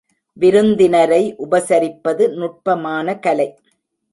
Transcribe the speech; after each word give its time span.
விருந்தினரை 0.37 1.35
உபசரிப்பது 1.37 2.33
நுட்பமான 2.33 3.17
கலை. 3.19 3.49